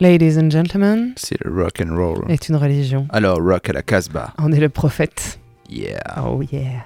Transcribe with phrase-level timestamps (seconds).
[0.00, 2.24] Ladies and gentlemen, c'est le rock and roll.
[2.30, 3.06] Est une religion.
[3.10, 4.32] Alors rock à la Casbah.
[4.38, 5.38] On est le prophète.
[5.68, 6.00] Yeah.
[6.24, 6.84] Oh yeah.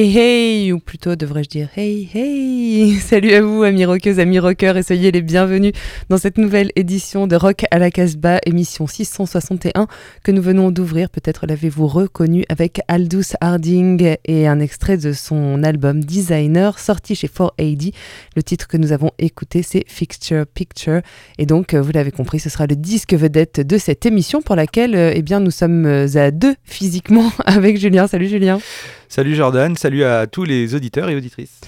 [0.00, 4.78] Hey hey, ou plutôt devrais-je dire hey hey Salut à vous amis rockeuses, amis rockeurs
[4.78, 5.72] et soyez les bienvenus
[6.08, 9.88] dans cette nouvelle édition de Rock à la Casbah, émission 661
[10.24, 15.62] que nous venons d'ouvrir, peut-être l'avez-vous reconnu avec Aldous Harding et un extrait de son
[15.62, 17.92] album Designer sorti chez 4AD.
[18.36, 21.02] Le titre que nous avons écouté c'est Fixture Picture
[21.36, 24.94] et donc vous l'avez compris ce sera le disque vedette de cette émission pour laquelle
[25.14, 28.06] eh bien, nous sommes à deux physiquement avec Julien.
[28.06, 28.60] Salut Julien
[29.12, 31.60] Salut Jordan, salut à tous les auditeurs et auditrices.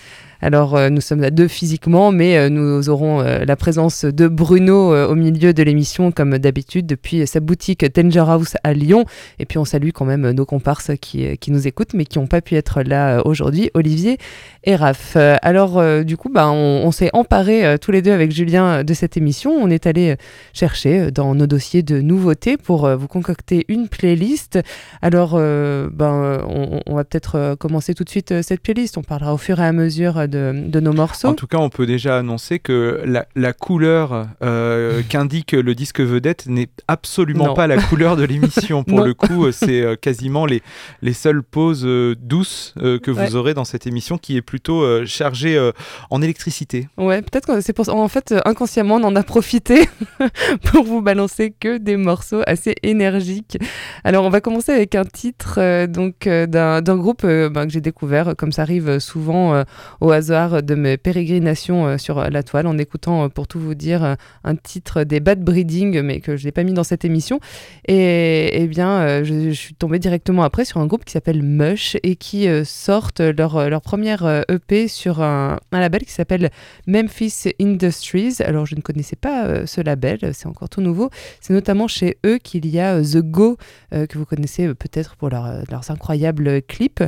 [0.42, 5.54] Alors nous sommes à deux physiquement, mais nous aurons la présence de Bruno au milieu
[5.54, 9.04] de l'émission comme d'habitude depuis sa boutique Danger House à Lyon.
[9.38, 12.40] Et puis on salue quand même nos comparses qui, nous écoutent mais qui n'ont pas
[12.40, 14.18] pu être là aujourd'hui, Olivier
[14.64, 15.16] et Raph.
[15.16, 19.52] Alors du coup, bah, on, s'est emparé tous les deux avec Julien de cette émission.
[19.52, 20.16] On est allé
[20.52, 24.58] chercher dans nos dossiers de nouveautés pour vous concocter une playlist.
[25.02, 26.44] Alors, ben,
[26.86, 28.98] on, va peut-être commencer tout de suite cette playlist.
[28.98, 31.28] On parlera au fur et à mesure de, de nos morceaux.
[31.28, 34.26] En tout cas, on peut déjà annoncer que la, la couleur
[35.08, 38.82] qu'indique le disque vedette n'est absolument pas la couleur de l'émission.
[38.92, 40.62] Pour le coup, c'est quasiment les,
[41.02, 41.86] les seules pauses
[42.18, 45.70] douces que vous aurez dans cette émission qui est plutôt chargée
[46.10, 46.88] en électricité.
[46.96, 47.94] Ouais, peut-être que c'est pour ça.
[47.94, 49.88] En fait, inconsciemment, on en a profité
[50.64, 53.58] pour vous balancer que des morceaux assez énergiques.
[54.04, 57.72] Alors, on va commencer avec un titre euh, donc euh, d'un groupe euh, ben, que
[57.72, 59.64] j'ai découvert, comme ça arrive souvent
[60.00, 64.56] au hasard de mes pérégrinations sur la toile, en écoutant, pour tout vous dire, un
[64.56, 67.40] titre des Bad Breeding, mais que je n'ai pas mis dans cette émission.
[67.88, 72.16] Et, eh bien, je, suis tombée directement après sur un groupe qui s'appelle Mush et
[72.16, 76.50] qui sortent leur, leur première EP e sur un label qui s'appelle
[76.86, 78.36] Memphis Industries.
[78.44, 81.10] Alors, je ne connaissais pas ce label, c'est encore tout nouveau.
[81.40, 83.56] C'est notamment chez eux qu'il y a The Go,
[83.90, 87.02] que vous connaissez peut-être pour leurs incroyables clips.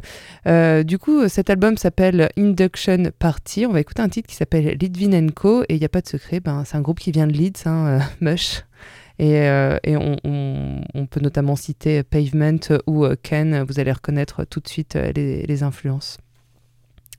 [0.47, 3.67] du coup, cet album s'appelle Induction Party.
[3.67, 6.41] On va écouter un titre qui s'appelle Litvinenko et il n'y a pas de secret,
[6.41, 8.65] ben, c'est un groupe qui vient de Leeds, hein, Mush.
[9.21, 9.35] Et,
[9.85, 12.59] et on, peut notamment citer Pavement
[12.89, 16.19] ou Ken, vous allez reconnaître tout de suite les, les influences.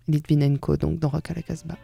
[0.10, 1.78] Litvinenko, donc dans Rock à la Casbah.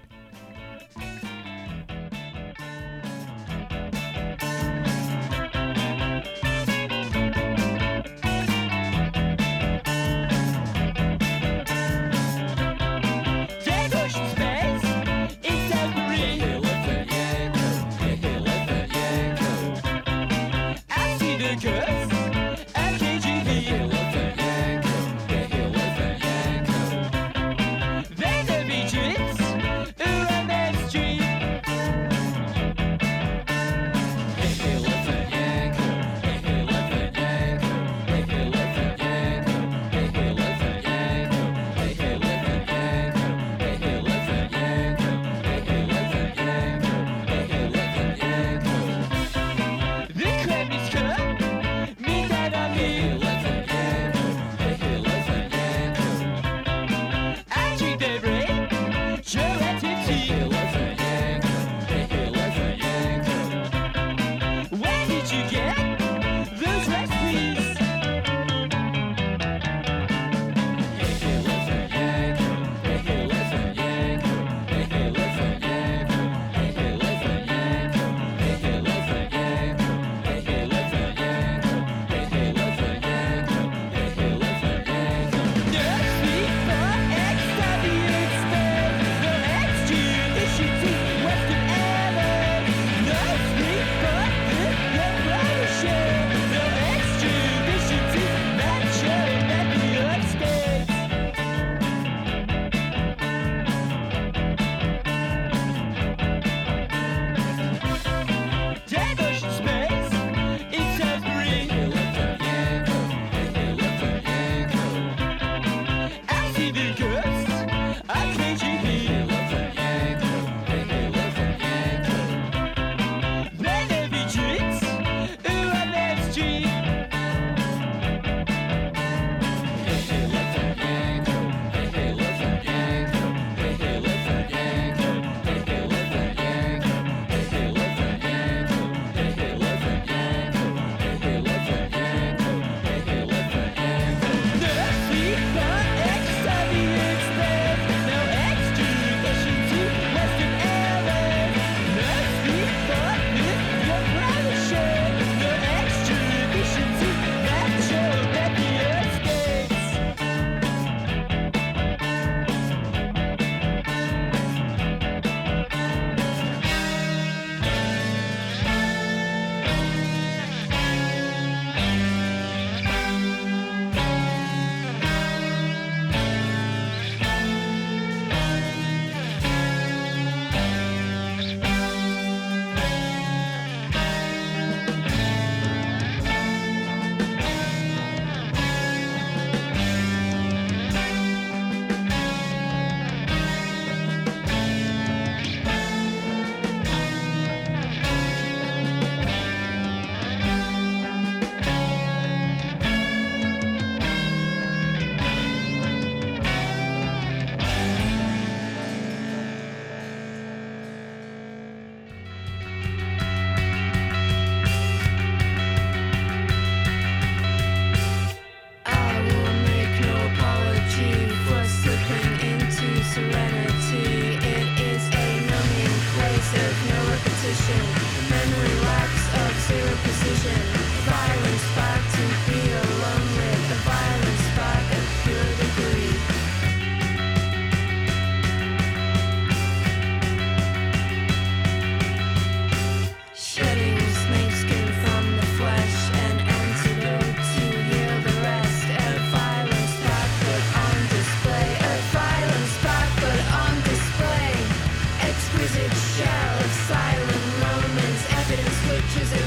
[259.14, 259.41] watches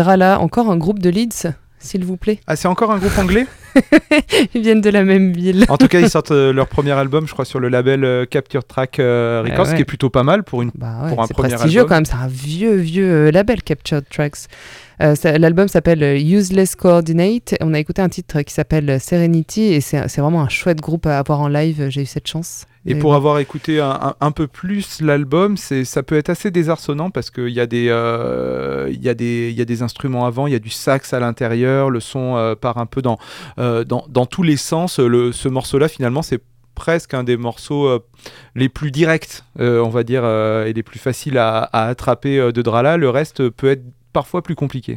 [0.00, 2.40] Drala, encore un groupe de Leeds, s'il vous plaît.
[2.46, 3.46] Ah, c'est encore un groupe anglais
[4.54, 5.66] Ils viennent de la même ville.
[5.68, 8.24] En tout cas, ils sortent euh, leur premier album, je crois, sur le label euh,
[8.24, 11.26] Capture Track euh, Records, ce qui est plutôt pas mal pour, une, bah pour un
[11.26, 11.28] premier album.
[11.28, 14.48] C'est prestigieux quand même, c'est un vieux, vieux label Capture Tracks.
[14.98, 17.56] L'album s'appelle Useless Coordinate.
[17.60, 21.18] On a écouté un titre qui s'appelle Serenity et c'est vraiment un chouette groupe à
[21.18, 21.88] avoir en live.
[21.90, 22.64] J'ai eu cette chance.
[22.86, 27.48] Et pour avoir écouté un, peu plus l'album, ça peut être assez désarçonnant parce qu'il
[27.48, 30.60] y, a des, euh, y, a des, y a des instruments avant, il y a
[30.60, 33.18] du sax à l'intérieur, le son euh, part un peu dans,
[33.58, 34.98] euh, dans, dans, tous les sens.
[34.98, 36.42] Le, ce morceau-là, finalement, c'est
[36.74, 38.00] presque un des morceaux
[38.54, 42.96] les plus directs, on va dire, et les plus faciles à, à attraper de Drala.
[42.96, 43.84] Le reste peut être
[44.14, 44.96] parfois plus compliqué.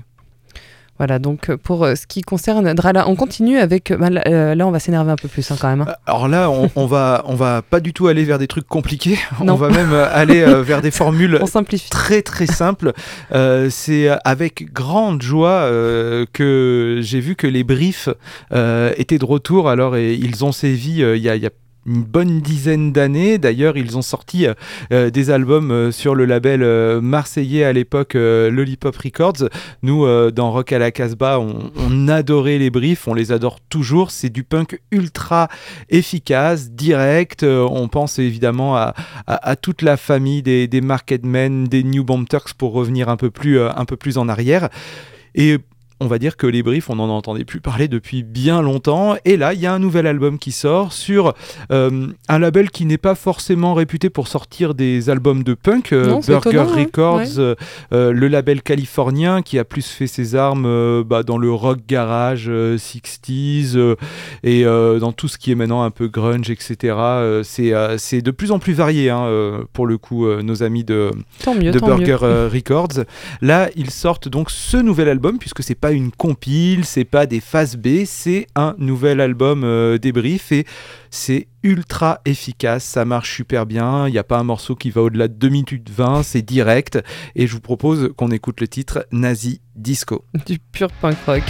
[0.99, 3.89] Voilà, donc euh, pour euh, ce qui concerne Drala, on continue avec.
[3.89, 5.81] Euh, bah, là, on va s'énerver un peu plus hein, quand même.
[5.81, 5.95] Hein.
[6.05, 9.17] Alors là, on, va, on va pas du tout aller vers des trucs compliqués.
[9.39, 11.39] On va même aller vers des formules
[11.91, 12.93] très très simples.
[13.69, 15.67] C'est avec grande joie
[16.33, 18.09] que j'ai vu que les briefs
[18.51, 19.69] étaient de retour.
[19.69, 21.49] Alors, et ils ont sévi il y a, y a
[21.85, 23.37] une bonne dizaine d'années.
[23.37, 24.53] D'ailleurs, ils ont sorti euh,
[24.91, 26.63] euh, des albums euh, sur le label
[27.01, 29.49] marseillais à l'époque, Lollipop Records.
[29.81, 34.11] Nous, dans Rock à la Casbah, on, adorait les briefs, on les adore toujours.
[34.11, 35.47] C'est du punk ultra
[35.89, 37.43] efficace, direct.
[37.43, 42.73] on pense évidemment à, toute la famille des, des Marketmen, des New Bomb Turks pour
[42.73, 44.69] revenir un peu plus, un peu plus en arrière.
[45.35, 45.57] Et
[46.03, 49.15] on va dire que les briefs, on n'en entendait plus parler depuis bien longtemps.
[49.23, 51.33] Et là, il y a un nouvel album qui sort sur
[51.71, 56.19] euh, un label qui n'est pas forcément réputé pour sortir des albums de punk, euh,
[56.27, 56.67] Burger hein.
[56.75, 57.55] Records, euh,
[57.91, 63.95] le label californien qui a plus fait ses armes bah, dans le rock garage 60s
[64.43, 66.95] et dans tout ce qui est maintenant un peu grunge, etc.
[67.43, 69.27] c'est de plus en plus varié hein,
[69.71, 71.11] pour le coup, nos amis de,
[71.45, 72.17] de Burger
[72.51, 73.05] Records.
[73.41, 77.39] Là, ils sortent donc ce nouvel album puisque c'est pas une compile, c'est pas des
[77.39, 80.65] phases B, c'est un nouvel album euh, débrief et
[81.09, 85.01] c'est ultra efficace, ça marche super bien, il n'y a pas un morceau qui va
[85.01, 86.99] au-delà de 2 minutes 20, c'est direct
[87.35, 90.25] et je vous propose qu'on écoute le titre Nazi Disco.
[90.45, 91.43] Du pur punk rock.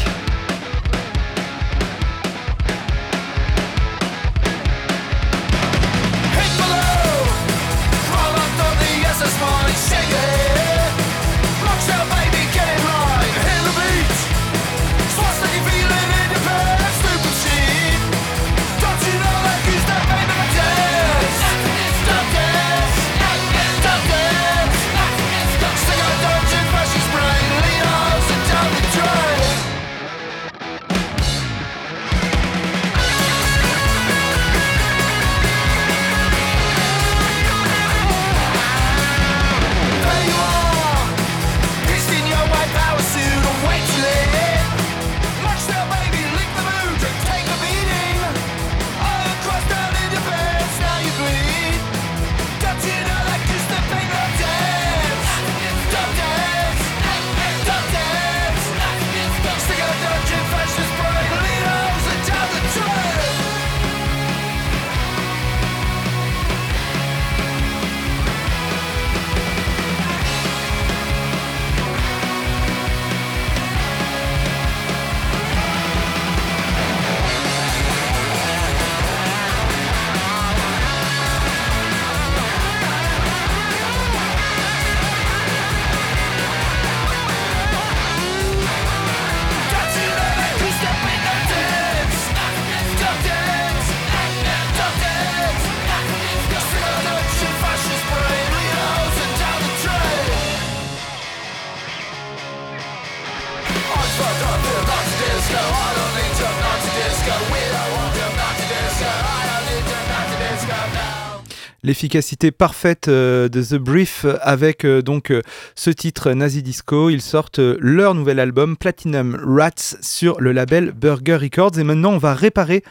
[111.84, 115.34] L'efficacité parfaite de The Brief avec donc
[115.76, 117.10] ce titre Nazi Disco.
[117.10, 121.78] Ils sortent leur nouvel album Platinum Rats sur le label Burger Records.
[121.78, 122.84] Et maintenant, on va réparer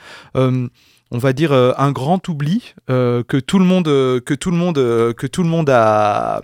[1.12, 5.26] on va dire un grand oubli que tout le monde que tout le monde que
[5.26, 6.40] tout le monde a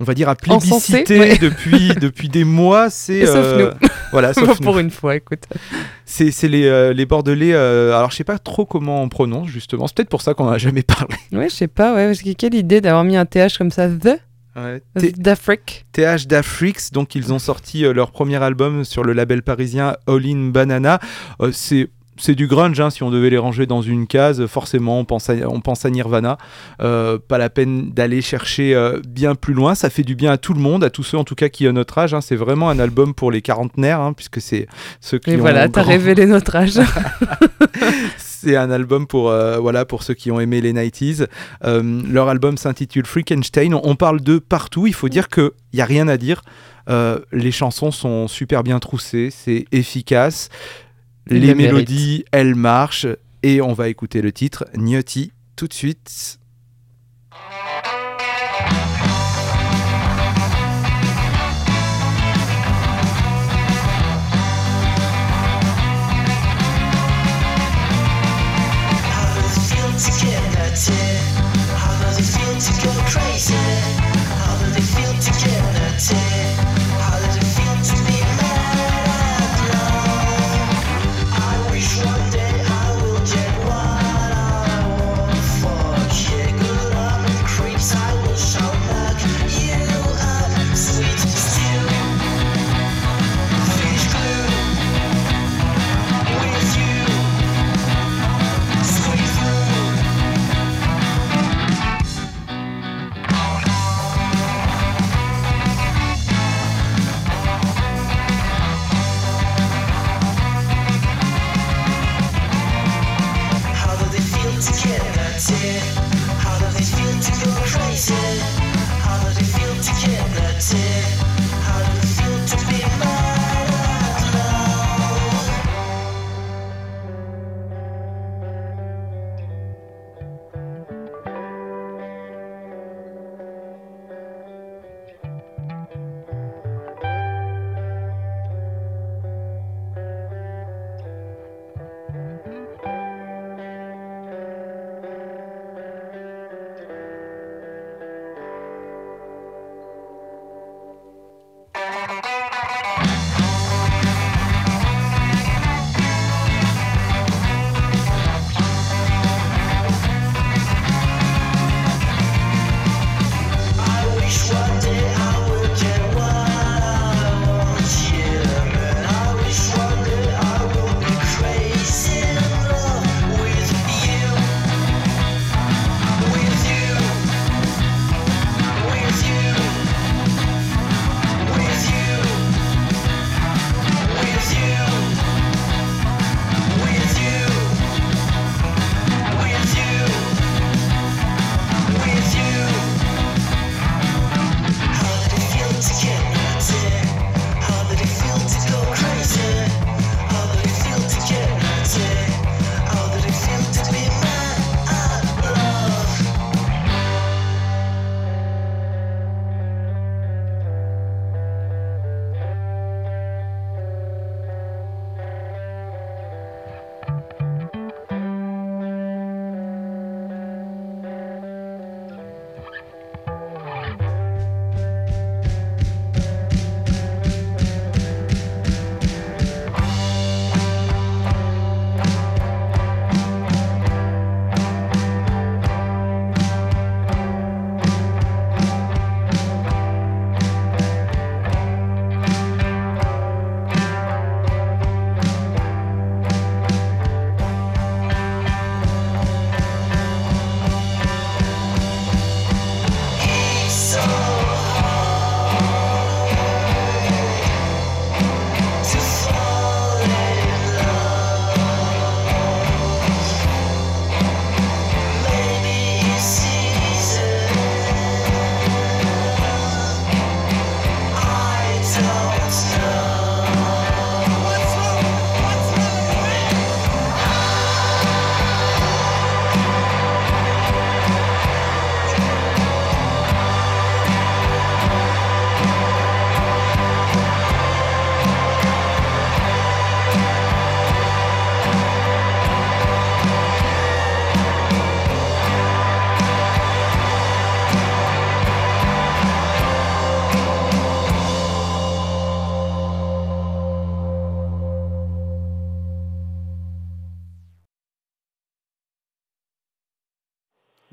[0.00, 3.24] on va dire à plébiscité depuis depuis des mois c'est
[4.12, 5.44] voilà sauf pour une fois écoute
[6.04, 10.10] c'est les, les bordelais alors je sais pas trop comment on prononce justement c'est peut-être
[10.10, 12.80] pour ça qu'on a jamais parlé ouais je sais pas ouais parce que quelle idée
[12.80, 14.18] d'avoir mis un th comme ça the?
[14.56, 14.82] Ouais.
[15.16, 15.84] D'Afrique.
[15.92, 20.50] TH d'Afrique, donc ils ont sorti leur premier album sur le label parisien All In
[20.50, 21.00] Banana.
[21.50, 25.04] c'est c'est du grunge, hein, si on devait les ranger dans une case, forcément on
[25.04, 26.38] pense à, on pense à Nirvana.
[26.80, 30.38] Euh, pas la peine d'aller chercher euh, bien plus loin, ça fait du bien à
[30.38, 32.14] tout le monde, à tous ceux en tout cas qui ont notre âge.
[32.14, 32.20] Hein.
[32.20, 34.68] C'est vraiment un album pour les quarantenaires, hein, puisque c'est
[35.00, 36.78] ceux qui Et voilà, t'as révélé notre âge.
[38.16, 41.26] c'est un album pour, euh, voilà, pour ceux qui ont aimé les 90s.
[41.62, 43.74] leur album s'intitule Freakenstein.
[43.74, 46.42] On, parle de partout, il faut dire qu'il n'y a rien à dire.
[46.88, 50.48] les chansons sont super bien troussées, c'est efficace
[51.26, 53.06] les mélodies, elles marchent.
[53.42, 56.38] Et on va écouter le titre Gnocchi tout de suite.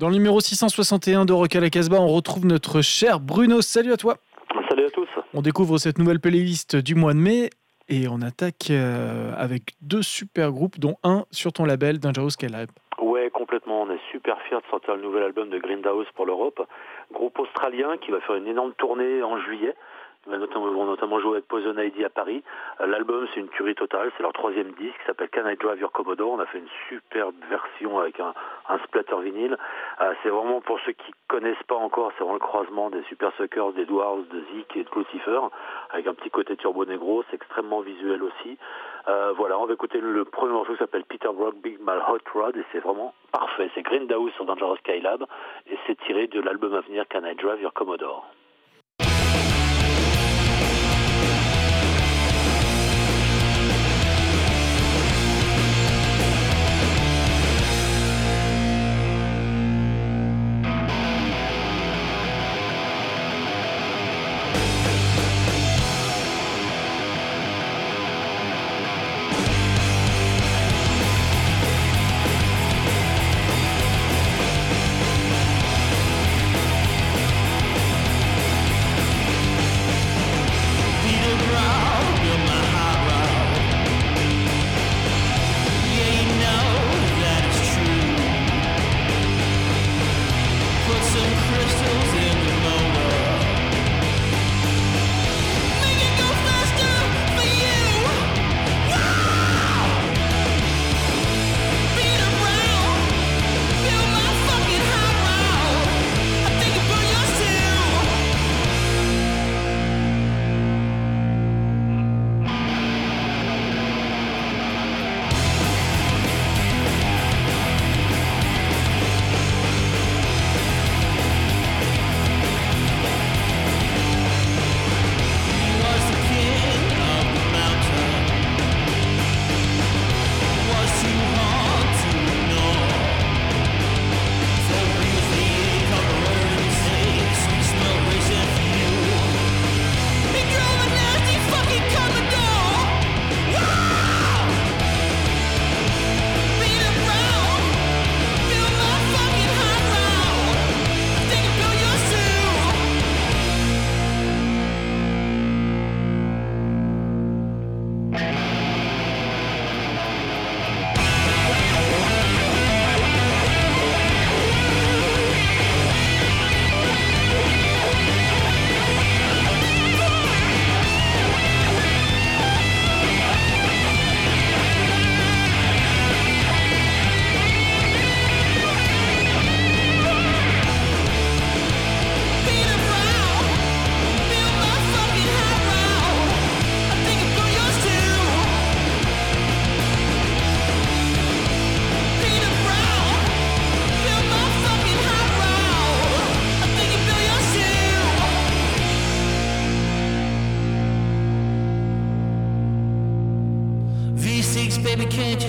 [0.02, 3.60] Dans le numéro 661 de Rock à la Casbah, on retrouve notre cher Bruno.
[3.60, 4.16] Salut à toi.
[4.68, 5.06] Salut à tous.
[5.32, 7.50] On découvre cette nouvelle playlist du mois de mai
[7.88, 12.68] et on attaque euh, avec deux super groupes, dont un sur ton label Dangerous Skylab.
[13.00, 13.82] Ouais, complètement.
[13.82, 16.60] On est super fiers de sortir le nouvel album de Grindhouse pour l'Europe.
[17.12, 19.76] Groupe australien qui va faire une énorme tournée en juillet.
[20.28, 22.44] Ils vont notamment jouer avec Poison ID à Paris.
[22.80, 24.12] Euh, l'album, c'est une tuerie totale.
[24.16, 26.32] C'est leur troisième disque, qui s'appelle Can I Drive Your Commodore.
[26.32, 28.32] On a fait une superbe version avec un,
[28.68, 29.58] un splatter vinyle.
[30.00, 33.32] Euh, c'est vraiment pour ceux qui connaissent pas encore, c'est vraiment le croisement des Super
[33.36, 35.40] Suckers, des de Zik et de Lucifer,
[35.90, 37.24] avec un petit côté turbo negro.
[37.28, 38.58] C'est extrêmement visuel aussi.
[39.08, 42.18] Euh, voilà, on va écouter le premier morceau qui s'appelle Peter Brock Big Mal Hot
[42.32, 43.70] Rod et c'est vraiment parfait.
[43.74, 45.24] C'est Grindhouse sur Dangerous Skylab
[45.66, 48.24] et c'est tiré de l'album à venir Can I Drive Your Commodore.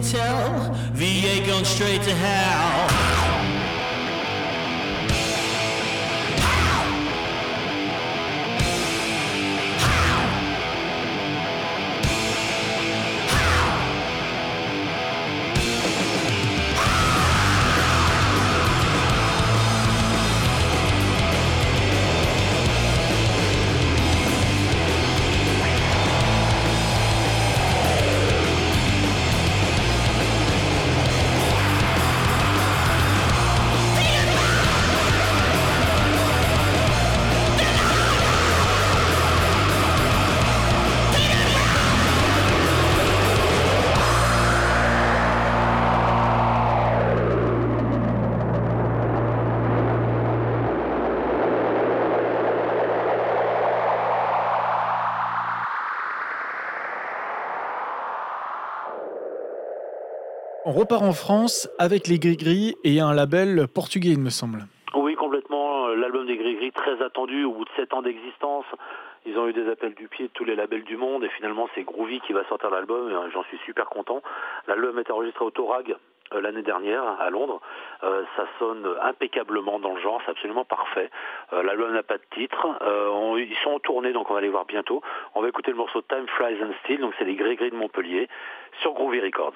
[0.04, 0.74] tell?
[0.94, 3.33] VA going straight to hell.
[60.74, 64.66] On repart en France avec les Gris-Gris et un label portugais, il me semble.
[64.96, 65.90] Oui, complètement.
[65.90, 68.66] L'album des Gris-Gris, très attendu au bout de 7 ans d'existence.
[69.28, 71.70] Ils ont eu des appels du pied de tous les labels du monde et finalement
[71.76, 74.24] c'est Groovy qui va sortir l'album et j'en suis super content.
[74.68, 75.96] L'album est enregistré au Torag
[76.34, 77.62] euh, l'année dernière à Londres.
[78.04, 81.12] Euh, ça sonne impeccablement dans le genre, c'est absolument parfait.
[81.54, 82.68] Euh, l'album n'a pas de titre.
[83.38, 85.02] ils sont en tournée, donc on va les voir bientôt.
[85.36, 88.28] On va écouter le morceau Time Flies and Steel, donc c'est les Gris-Gris de Montpellier
[88.82, 89.54] sur Groovy Records.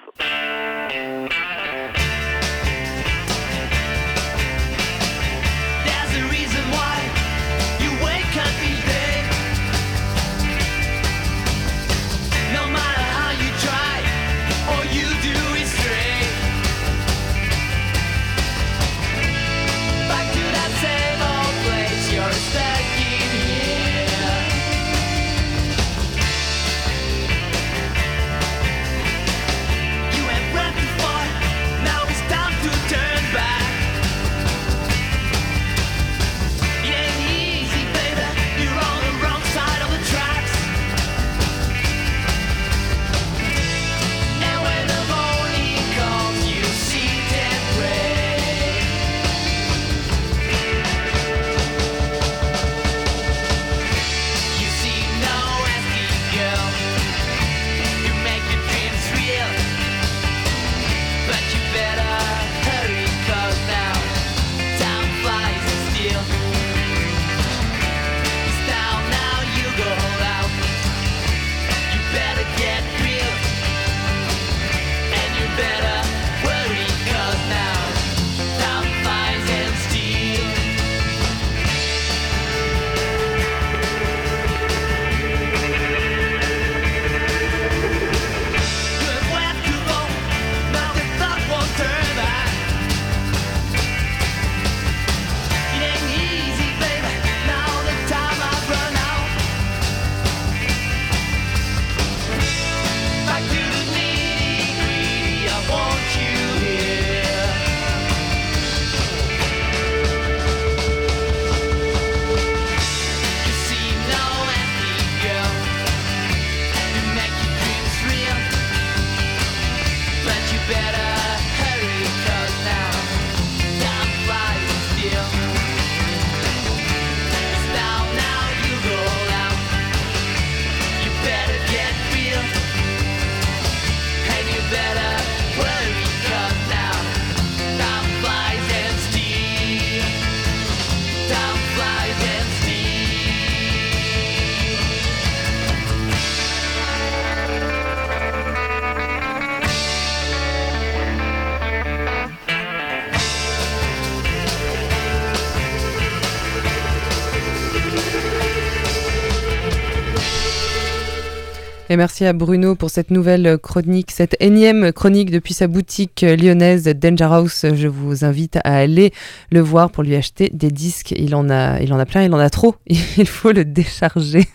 [161.98, 167.24] Merci à Bruno pour cette nouvelle chronique, cette énième chronique depuis sa boutique lyonnaise Danger
[167.24, 167.66] House.
[167.74, 169.12] Je vous invite à aller
[169.50, 171.10] le voir pour lui acheter des disques.
[171.10, 172.76] Il en a, il en a plein, il en a trop.
[173.18, 174.46] Il faut le décharger.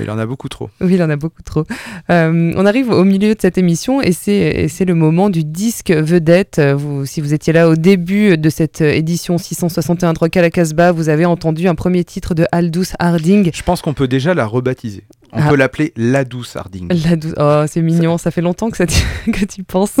[0.00, 0.70] Il en a beaucoup trop.
[0.80, 1.64] Oui, il en a beaucoup trop.
[2.08, 6.58] Euh, on arrive au milieu de cette émission et c'est le moment du disque vedette.
[6.58, 10.50] Vous, si vous étiez là au début de cette édition 661 de Rock à la
[10.50, 13.50] Casbah, vous avez entendu un premier titre de Aldous Harding.
[13.52, 15.04] Je pense qu'on peut déjà la rebaptiser.
[15.34, 15.48] On Ah.
[15.48, 16.88] peut l'appeler la douce Harding.
[17.08, 17.32] La douce.
[17.38, 18.84] Oh, c'est mignon, ça fait longtemps que, ça
[19.32, 19.96] que tu penses.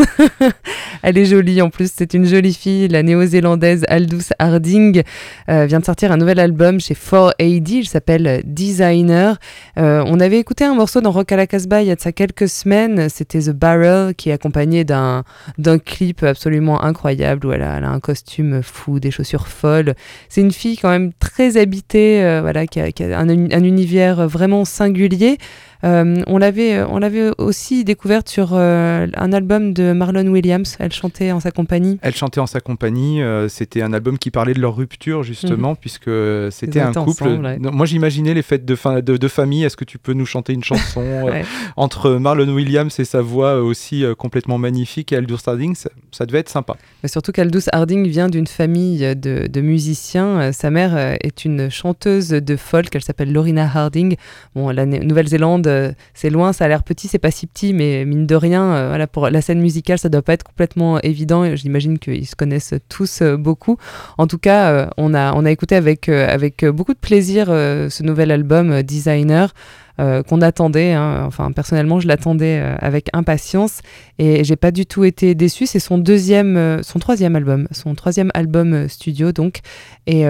[1.02, 5.02] Elle est jolie en plus, c'est une jolie fille, la néo-zélandaise Aldous Harding
[5.48, 9.38] euh, vient de sortir un nouvel album chez 4AD, il s'appelle Designer.
[9.78, 12.00] Euh, on avait écouté un morceau dans Rock à la Casbah il y a de
[12.00, 15.24] ça quelques semaines, c'était The Barrel qui est accompagné d'un
[15.58, 19.94] d'un clip absolument incroyable où elle a, elle a un costume fou, des chaussures folles.
[20.28, 23.64] C'est une fille quand même très habitée, euh, voilà, qui a, qui a un, un
[23.64, 25.38] univers vraiment singulier février
[25.84, 30.76] euh, on l'avait, on l'avait aussi découverte sur euh, un album de Marlon Williams.
[30.78, 31.98] Elle chantait en sa compagnie.
[32.02, 33.20] Elle chantait en sa compagnie.
[33.22, 36.10] euh, c'était un album qui parlait de leur rupture, justement, puisque
[36.50, 37.24] c'était un couple.
[37.24, 37.58] ensemble, ouais.
[37.58, 39.64] Non, Moi, j'imaginais les fêtes de, fin, de, de famille.
[39.64, 41.44] Est-ce que tu peux nous chanter une chanson Ouais.
[41.76, 45.74] entre Marlon Williams et sa voix aussi complètement magnifique et Aldous Harding?
[45.74, 46.76] Ça, ça devait être sympa.
[47.02, 50.52] Mais surtout qu'Aldous Harding vient d'une famille de, de musiciens.
[50.52, 52.94] Sa mère est une chanteuse de folk.
[52.94, 54.16] Elle s'appelle Lorina Harding.
[54.54, 58.04] Bon, la Nouvelle-Zélande, euh, c'est loin, ça a l'air petit, c'est pas si petit, mais
[58.04, 61.56] mine de rien, euh, pour la scène musicale, ça doit pas être complètement évident.
[61.56, 63.76] J'imagine qu'ils se connaissent tous euh, beaucoup.
[64.18, 68.30] En tout cas, on, a, on a écouté avec, avec beaucoup de plaisir ce nouvel
[68.30, 69.52] album Designer.
[70.00, 71.24] Euh, qu'on attendait, hein.
[71.26, 73.82] enfin personnellement je l'attendais euh, avec impatience
[74.18, 75.66] et j'ai pas du tout été déçue.
[75.66, 79.60] C'est son deuxième, euh, son troisième album, son troisième album studio donc.
[80.06, 80.24] Et,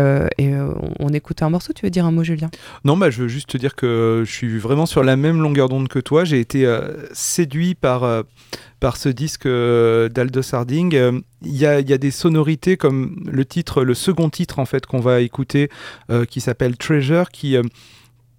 [0.98, 1.72] on, écoute un morceau.
[1.72, 2.50] Tu veux dire un mot, Julien?
[2.84, 5.68] Non, bah, je veux juste te dire que je suis vraiment sur la même longueur
[5.68, 6.24] d'onde que toi.
[6.24, 6.70] J'ai été
[7.12, 8.24] séduit par,
[8.80, 10.94] par ce disque d'Aldous Harding.
[10.94, 14.58] Euh, Il y, a, il y a des sonorités comme le titre, le second titre
[14.58, 15.70] en fait qu'on va écouter,
[16.28, 17.56] qui s'appelle Treasure, qui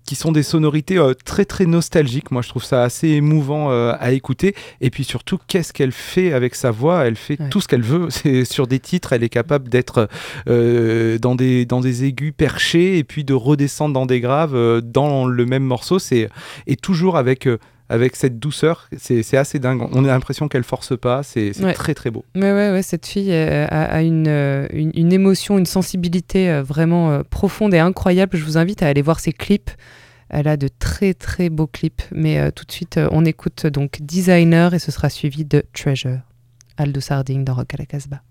[0.05, 2.31] qui sont des sonorités euh, très très nostalgiques.
[2.31, 4.55] Moi, je trouve ça assez émouvant euh, à écouter.
[4.81, 7.05] Et puis surtout, qu'est-ce qu'elle fait avec sa voix?
[7.05, 7.49] Elle fait Ouais.
[7.49, 8.07] tout ce qu'elle veut.
[8.09, 10.07] C'est sur des titres, elle est capable d'être
[10.47, 15.25] euh, dans des dans des aigus perchés et puis de redescendre dans des graves dans
[15.25, 15.99] le même morceau.
[15.99, 16.29] C'est
[16.67, 17.47] et toujours avec
[17.89, 18.87] avec cette douceur.
[18.97, 19.87] C'est assez dingue.
[19.91, 21.21] On a l'impression qu'elle force pas.
[21.23, 21.73] C'est Ouais.
[21.73, 22.25] très très beau.
[22.35, 26.49] Ouais, ouais, ouais, cette fille euh, a, a une, euh, une, une émotion, une sensibilité
[26.49, 28.37] euh, vraiment profonde et incroyable.
[28.37, 29.69] Je vous invite à aller voir ses clips.
[30.29, 32.01] Elle a de très très beaux clips.
[32.11, 36.19] Mais tout de suite, on écoute donc Designer et ce sera suivi de Treasure.
[36.77, 38.21] Aldous Harding dans Rock à la Casbah.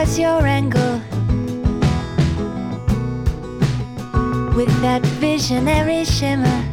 [0.00, 1.00] Was your angle.
[4.54, 6.67] With that visionary shimmer,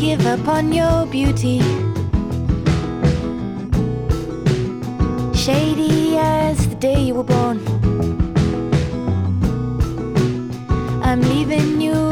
[0.00, 1.60] give up on your beauty.
[5.34, 7.58] Shady as the day you were born.
[11.02, 12.09] I'm leaving you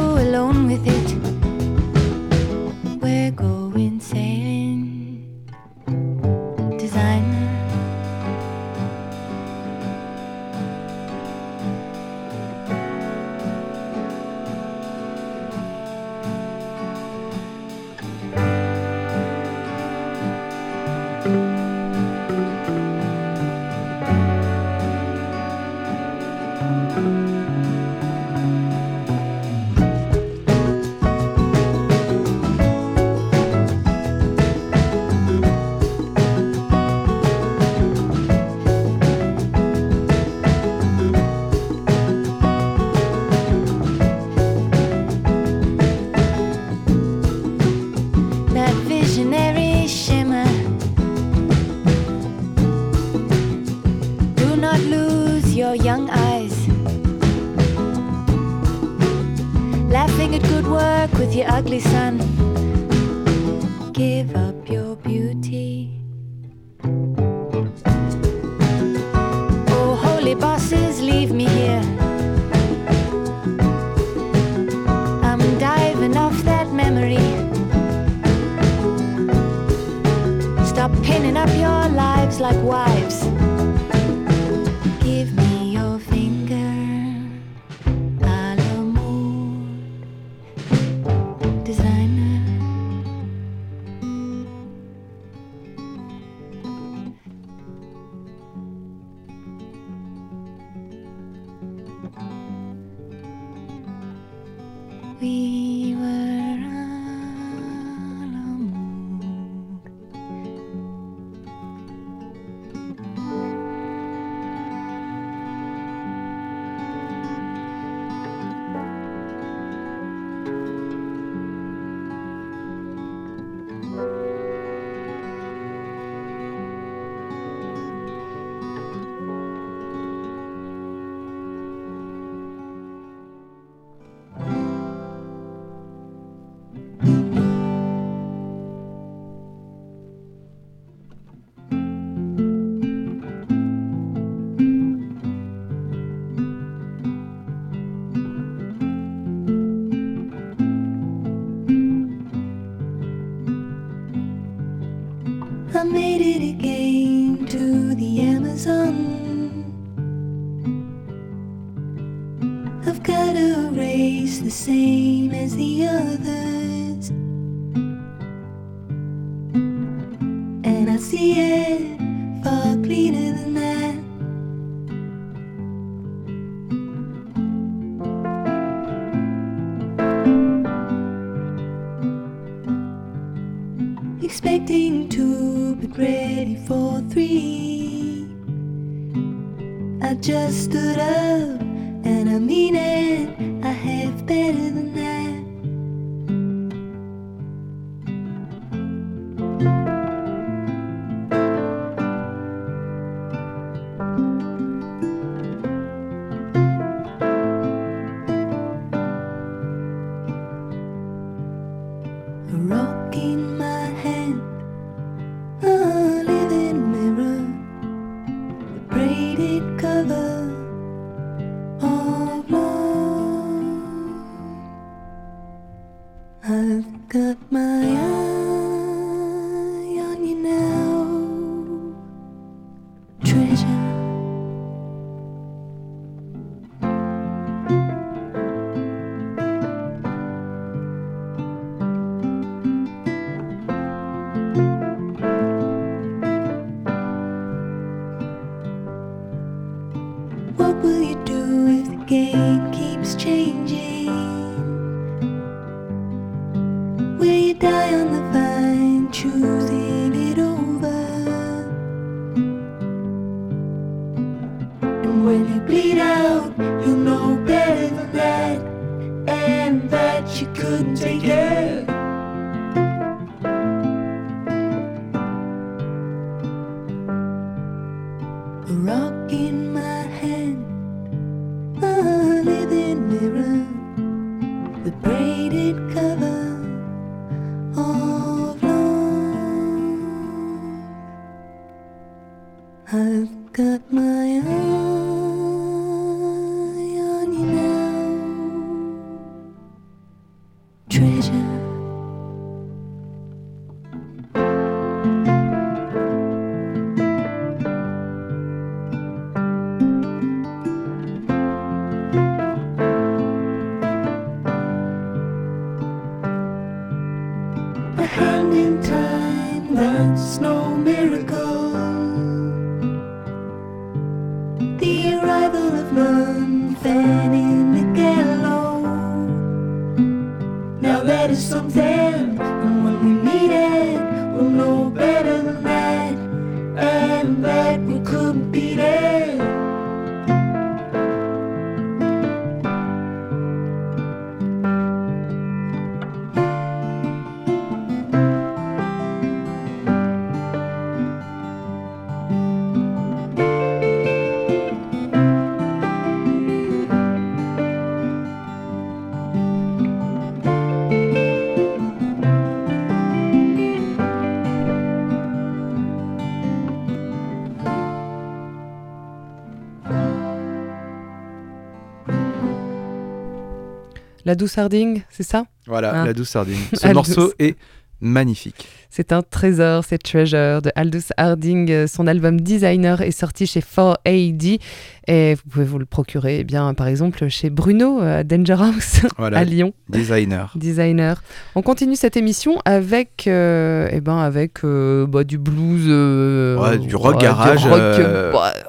[374.28, 375.46] La douce sardine, c'est ça?
[375.66, 376.04] Voilà, Ah.
[376.04, 376.58] la douce sardine.
[376.74, 377.56] Ce morceau est
[377.98, 378.68] magnifique.
[379.00, 381.86] C'est un trésor, c'est Treasure de Aldous Harding.
[381.86, 384.58] Son album Designer est sorti chez 4AD
[385.06, 388.56] et vous pouvez vous le procurer eh bien, par exemple chez Bruno euh, à Danger
[388.60, 389.72] House Voilà, à Lyon.
[389.88, 390.50] designer.
[390.56, 391.22] Designer.
[391.54, 396.76] On continue cette émission avec, euh, eh ben avec euh, bah, du blues, euh, Ouais,
[396.78, 398.66] du rock ouais, garage, rock, euh, bah, peu-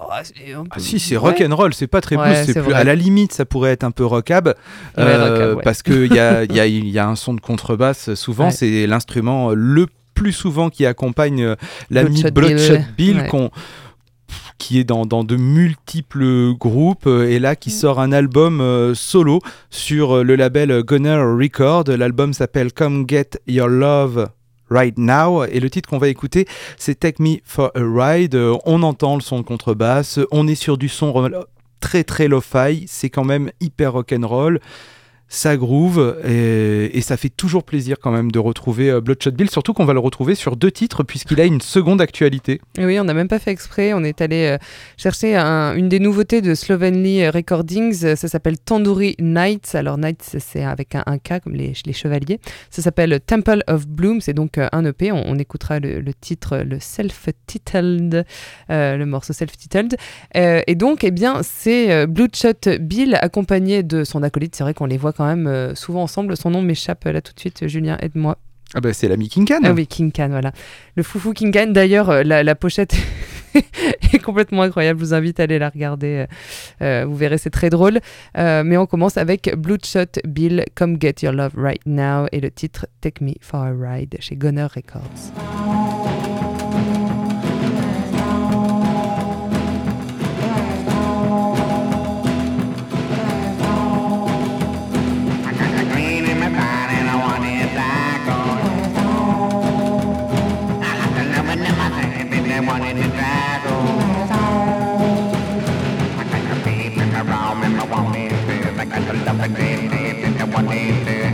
[0.69, 1.31] Ah si, c'est ouais.
[1.31, 3.83] rock and roll, c'est pas très blues, c'est plus à la limite, ça pourrait être
[3.83, 4.53] un peu rockab,
[5.63, 8.13] parce que il y a, y a- y a un son de contrebasse.
[8.19, 9.93] Souvent, c'est l'instrument le plus
[10.31, 11.55] souvent qui accompagne euh,
[11.89, 12.85] l'ami Bloodshot Bloodshot Bill.
[12.97, 13.27] Bill, Ouais.
[13.27, 13.51] qu'on-
[14.59, 17.73] qui est dans, dans de multiples groupes euh, et là qui Mm.
[17.73, 19.39] sort un album euh, solo
[19.69, 21.85] sur le label Gunner Record.
[21.87, 24.27] L'album s'appelle Come Get Your Love
[24.69, 26.45] Right Now et le titre qu'on va écouter
[26.77, 28.35] c'est Take Me for a Ride.
[28.65, 31.29] On entend le son de contrebasse, on est sur du son
[31.79, 34.59] très très lo-fi, c'est quand même hyper rock'n'roll.
[35.31, 39.73] Ça groove et, ça fait toujours plaisir quand même de retrouver euh, Bloodshot Bill, surtout
[39.73, 42.59] qu'on va le retrouver sur deux titres puisqu'il a une seconde actualité.
[42.77, 43.93] Et oui, on n'a même pas fait exprès.
[43.93, 44.57] On est allé euh,
[44.97, 48.15] chercher un- une des nouveautés de Slovenly Recordings.
[48.15, 49.75] Ça s'appelle Tandoori Nights.
[49.75, 52.39] Alors, Nights, c'est avec un, K, comme les, chevaliers.
[52.71, 54.21] Ça s'appelle Temple of Bloom.
[54.21, 55.11] C'est donc euh, un EP.
[55.11, 58.25] On, écoutera le, titre, le self-titled,
[58.69, 59.95] le morceau self-titled.
[60.35, 64.55] Et donc, eh bien, c'est Bloodshot Bill accompagné de son acolyte.
[64.55, 66.37] C'est vrai qu'on les voit quand même euh, souvent ensemble.
[66.37, 67.67] Son nom m'échappe euh, là tout de suite.
[67.67, 68.37] Julien, aide-moi.
[68.73, 69.59] Ah bah c'est l'ami King Can.
[69.65, 70.53] Ah oui, King Can, voilà.
[70.95, 72.95] Le foufou King Can, d'ailleurs, euh, la, la pochette
[74.13, 74.99] est complètement incroyable.
[74.99, 76.25] Je vous invite à aller la regarder.
[76.81, 77.99] euh, vous verrez, c'est très drôle.
[78.37, 82.51] Euh, mais on commence avec Bloodshot Bill, Come Get Your Love Right Now, et le
[82.51, 85.88] titre Take Me for a Ride chez Gunner Records.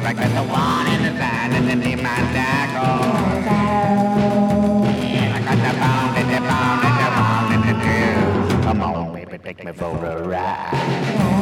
[0.05, 3.09] back with the one in the sand and then the man tackle.
[5.33, 7.75] I got the pound and the pound and the pound and the
[8.53, 8.63] two.
[8.67, 11.34] Come on, baby, take me for a ride.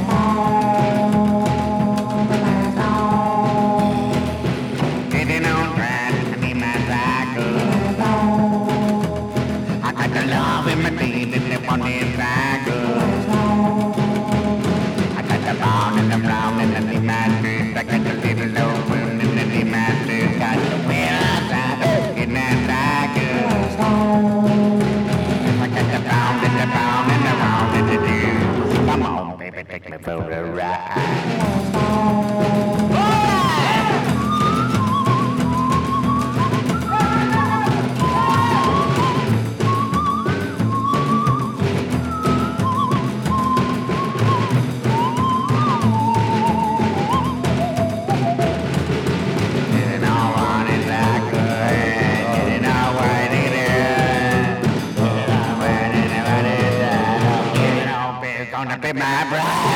[59.34, 59.73] Right.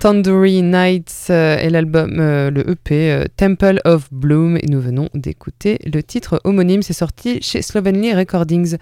[0.00, 4.56] Tandoori Nights euh, et l'album, euh, le EP euh, Temple of Bloom.
[4.56, 6.80] Et nous venons d'écouter le titre homonyme.
[6.80, 8.78] C'est sorti chez Slovenly Recordings.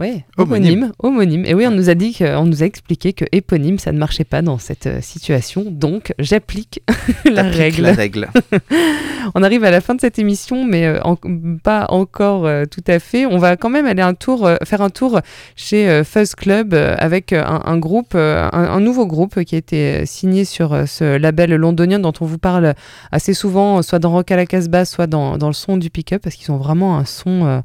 [0.00, 1.44] Ouais, homonyme, homonyme.
[1.44, 3.98] Et oui, on nous a dit, que- on nous a expliqué que éponyme, ça ne
[3.98, 5.64] marchait pas dans cette euh, situation.
[5.68, 6.80] Donc, j'applique
[7.30, 7.82] la règle.
[7.82, 8.28] La règle.
[9.34, 11.16] On arrive à la fin de cette émission, mais euh, en-
[11.62, 13.26] pas encore euh, tout à fait.
[13.26, 15.20] On va quand même aller un tour, euh, faire un tour
[15.54, 20.06] chez euh, Fuzz Club avec un, un groupe, un, un nouveau groupe qui a été
[20.06, 22.74] signé sur ce label londonien dont on vous parle
[23.12, 26.22] assez souvent, soit dans Rock à la Casbah, soit dans, dans le son du pick-up,
[26.22, 27.62] parce qu'ils ont vraiment un son.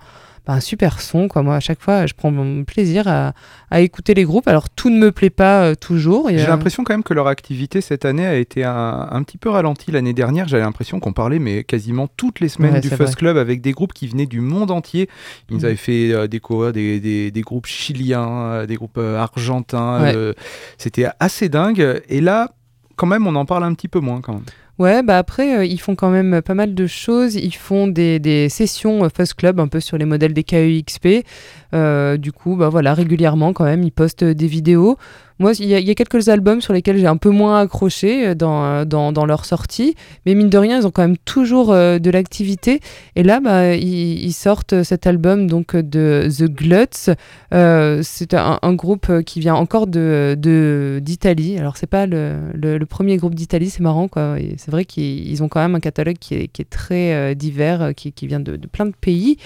[0.47, 3.33] Bah, un super son quoi moi à chaque fois je prends mon plaisir à,
[3.71, 6.93] à écouter les groupes alors tout ne me plaît pas euh, toujours J'ai l'impression quand
[6.93, 9.91] même que leur activité cette année a été un, un petit peu ralentie.
[9.91, 13.15] L'année dernière, j'avais l'impression qu'on parlait mais quasiment toutes les semaines Ouais, du Fuzz.
[13.15, 15.09] Club avec des groupes qui venaient du monde entier.
[15.49, 15.65] Ils Mhm.
[15.65, 16.39] avaient fait euh, des,
[16.73, 20.01] des, des, des groupes chiliens, euh, des groupes argentins.
[20.03, 20.33] Ouais.
[20.77, 22.01] C'était assez dingue.
[22.09, 22.51] Et là,
[22.95, 24.43] quand même, on en parle un petit peu moins quand même.
[24.77, 27.35] Ouais, bah après, euh, ils font quand même pas mal de choses.
[27.35, 31.25] Ils font des, des sessions euh, Fuzz Club, un peu sur les modèles des KEXP.
[31.73, 34.97] Euh, du coup, bah voilà, régulièrement quand même, ils postent des vidéos.
[35.37, 38.63] Moi, il y, a- quelques albums sur lesquels j'ai un peu moins accroché euh, dans,
[38.63, 39.95] euh, dans, leur sortie.
[40.25, 42.79] Mais mine de rien, ils ont quand même toujours euh, de l'activité.
[43.17, 47.15] Et là, bah, ils, sortent cet album donc, de The Gluts.
[47.51, 51.57] C'est un, groupe qui vient encore d'Italie.
[51.57, 54.07] Alors, c'est pas le, premier groupe d'Italie, c'est marrant.
[54.07, 54.37] quoi.
[54.57, 58.39] C'est vrai qu'ils ils ont quand même un catalogue qui est, très divers, qui, vient
[58.39, 59.37] de, plein de pays.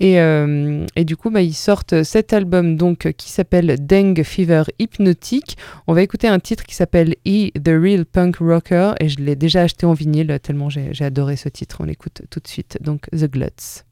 [0.00, 0.18] Et,
[1.04, 4.62] du coup, bah, ils sortent cet album donc, qui s'appelle Dengue Fever
[5.86, 8.94] On va écouter un titre qui s'appelle E, The Real Punk Rocker.
[9.00, 11.78] Et je l'ai déjà acheté en vinyle, tellement j'ai adoré ce titre.
[11.80, 12.78] On l'écoute tout de suite.
[12.80, 13.84] Donc, The Gluts.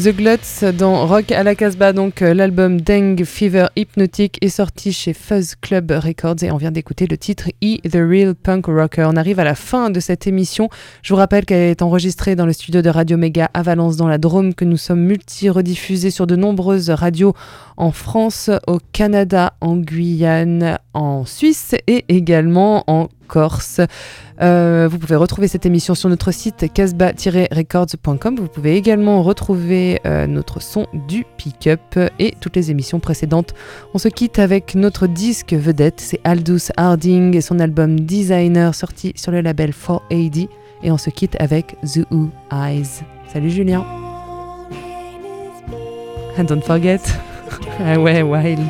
[0.00, 1.92] The Gluts dans Rock à la Casbah.
[1.92, 6.70] Donc, euh, l'album Deng Fever Hypnotic est sorti chez Fuzz Club Records et on vient
[6.70, 9.06] d'écouter le titre E The Real Punk Rocker.
[9.10, 10.70] On arrive à la fin de cette émission.
[11.02, 14.08] Je vous rappelle qu'elle est enregistrée dans le studio de Radio Méga à Valence dans
[14.08, 17.34] la Drôme, que nous sommes multi-rediffusés sur de nombreuses radios
[17.76, 23.80] en France, au Canada, en Guyane, en Suisse et également en Corse.
[24.42, 28.36] Euh, vous pouvez retrouver cette émission sur notre site casbah-records.com.
[28.36, 33.54] Vous pouvez également retrouver euh, notre son du pick-up et toutes les émissions précédentes.
[33.94, 39.12] On se quitte avec notre disque vedette, c'est Aldous Harding et son album Designer sorti
[39.14, 40.48] sur le label 4AD.
[40.82, 43.04] Et on se quitte avec The Who Eyes.
[43.32, 43.84] Salut Julien.
[46.38, 47.00] And don't forget.
[47.80, 48.60] ah ouais, wild.